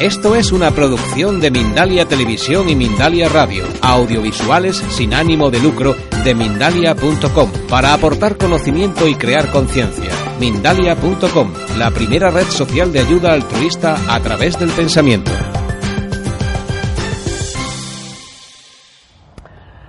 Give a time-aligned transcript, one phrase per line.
[0.00, 5.94] Esto es una producción de Mindalia Televisión y Mindalia Radio, audiovisuales sin ánimo de lucro
[6.22, 10.10] de mindalia.com, para aportar conocimiento y crear conciencia.
[10.38, 15.30] Mindalia.com, la primera red social de ayuda altruista a través del pensamiento.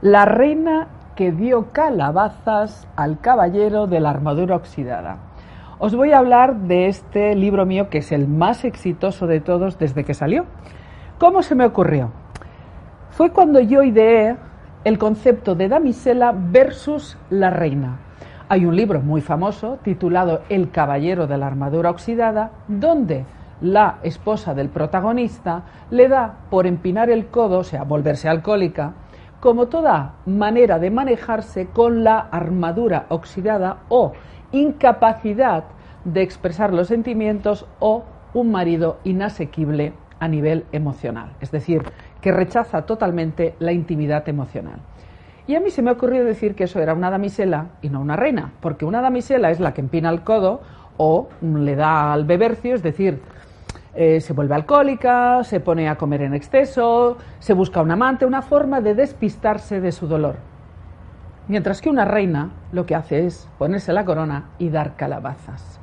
[0.00, 0.86] La reina
[1.16, 5.27] que dio calabazas al caballero de la armadura oxidada.
[5.80, 9.78] Os voy a hablar de este libro mío que es el más exitoso de todos
[9.78, 10.44] desde que salió.
[11.18, 12.10] ¿Cómo se me ocurrió?
[13.10, 14.34] Fue cuando yo ideé
[14.82, 18.00] el concepto de damisela versus la reina.
[18.48, 23.24] Hay un libro muy famoso titulado El caballero de la armadura oxidada, donde
[23.60, 28.94] la esposa del protagonista le da por empinar el codo, o sea, volverse alcohólica,
[29.38, 34.12] como toda manera de manejarse con la armadura oxidada o
[34.52, 35.64] incapacidad
[36.04, 41.82] de expresar los sentimientos o un marido inasequible a nivel emocional, es decir,
[42.20, 44.80] que rechaza totalmente la intimidad emocional.
[45.46, 48.00] Y a mí se me ha ocurrido decir que eso era una damisela y no
[48.00, 50.60] una reina, porque una damisela es la que empina el codo
[50.98, 53.22] o le da al bebercio, es decir,
[53.94, 58.42] eh, se vuelve alcohólica, se pone a comer en exceso, se busca un amante, una
[58.42, 60.36] forma de despistarse de su dolor.
[61.48, 65.80] Mientras que una reina lo que hace es ponerse la corona y dar calabazas.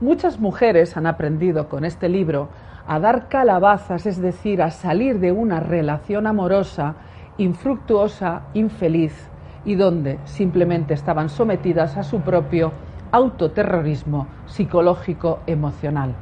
[0.00, 2.48] Muchas mujeres han aprendido con este libro
[2.86, 6.94] a dar calabazas, es decir, a salir de una relación amorosa,
[7.36, 9.28] infructuosa, infeliz,
[9.64, 12.72] y donde simplemente estaban sometidas a su propio
[13.10, 16.14] autoterrorismo psicológico emocional.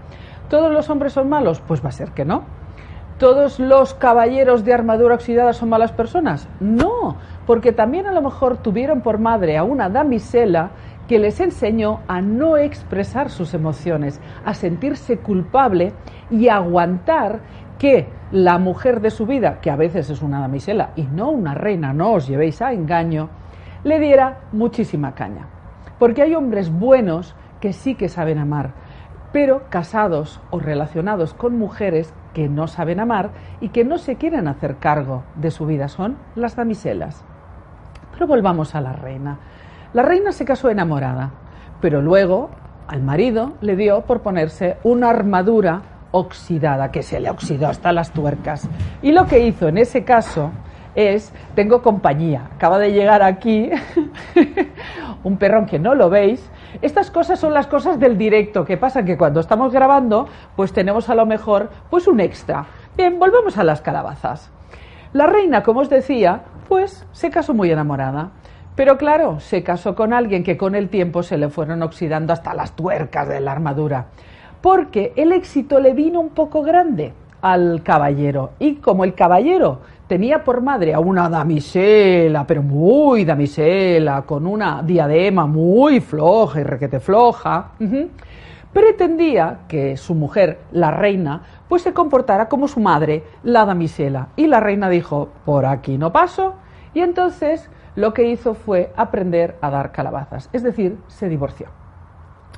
[0.48, 1.60] ¿Todos los hombres son malos?
[1.60, 2.44] Pues va a ser que no.
[3.18, 6.48] ¿Todos los caballeros de armadura oxidada son malas personas?
[6.60, 7.16] No,
[7.46, 10.70] porque también a lo mejor tuvieron por madre a una damisela
[11.06, 15.92] que les enseñó a no expresar sus emociones, a sentirse culpable
[16.30, 17.40] y a aguantar
[17.78, 21.54] que la mujer de su vida, que a veces es una damisela y no una
[21.54, 23.28] reina, no os llevéis a engaño,
[23.84, 25.46] le diera muchísima caña.
[25.98, 28.72] Porque hay hombres buenos que sí que saben amar,
[29.32, 34.48] pero casados o relacionados con mujeres que no saben amar y que no se quieren
[34.48, 35.88] hacer cargo de su vida.
[35.88, 37.24] Son las damiselas.
[38.16, 39.38] Pero volvamos a la reina.
[39.92, 41.32] La reina se casó enamorada,
[41.82, 42.48] pero luego
[42.88, 45.82] al marido le dio por ponerse una armadura
[46.12, 48.66] oxidada, que se le oxidó hasta las tuercas.
[49.02, 50.50] Y lo que hizo en ese caso
[50.94, 53.68] es, tengo compañía, acaba de llegar aquí
[55.24, 56.50] un perrón que no lo veis,
[56.80, 61.10] estas cosas son las cosas del directo, que pasa que cuando estamos grabando, pues tenemos
[61.10, 62.64] a lo mejor pues un extra.
[62.96, 64.50] Bien, volvemos a las calabazas.
[65.12, 66.44] La reina, como os decía,
[66.76, 68.32] pues se casó muy enamorada.
[68.74, 72.52] Pero claro, se casó con alguien que con el tiempo se le fueron oxidando hasta
[72.52, 74.08] las tuercas de la armadura.
[74.60, 78.50] Porque el éxito le vino un poco grande al caballero.
[78.58, 84.82] Y como el caballero tenía por madre a una damisela, pero muy damisela, con una
[84.82, 87.70] diadema muy floja y requete floja,
[88.70, 94.28] pretendía que su mujer, la reina, pues se comportara como su madre, la damisela.
[94.36, 96.56] Y la reina dijo, por aquí no paso,
[96.96, 101.66] y entonces lo que hizo fue aprender a dar calabazas, es decir, se divorció.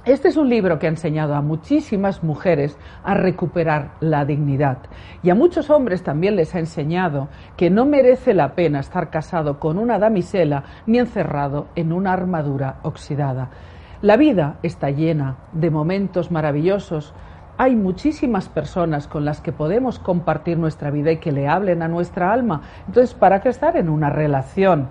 [0.04, 4.78] Este es un libro que ha enseñado a muchísimas mujeres a recuperar la dignidad
[5.24, 7.26] y a muchos hombres también les ha enseñado
[7.56, 12.76] que no merece la pena estar casado con una damisela ni encerrado en una armadura
[12.84, 13.50] oxidada.
[14.02, 17.12] La vida está llena de momentos maravillosos.
[17.60, 21.88] Hay muchísimas personas con las que podemos compartir nuestra vida y que le hablen a
[21.88, 22.62] nuestra alma.
[22.86, 24.88] Entonces, ¿para qué estar en una relación?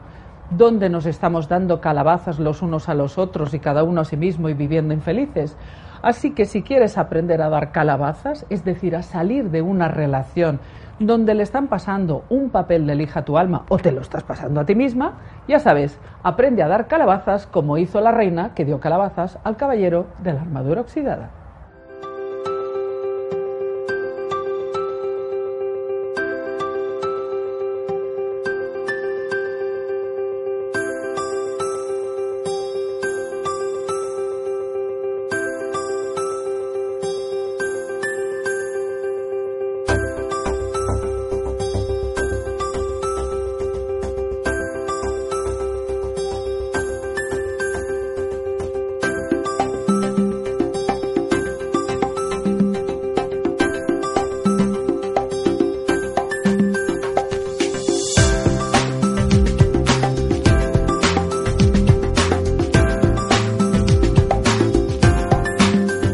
[0.50, 4.16] donde nos estamos dando calabazas los unos a los otros y cada uno a sí
[4.16, 5.58] mismo y viviendo infelices.
[6.02, 10.62] Así que si quieres aprender a dar calabazas, es decir, a salir de una relación
[11.00, 14.62] donde le están pasando un papel de lija tu alma o te lo estás pasando
[14.62, 15.16] a ti misma,
[15.50, 20.08] ya sabes, aprende a dar calabazas como hizo la reina que dio calabazas al caballero
[20.24, 21.47] de la armadura oxidada.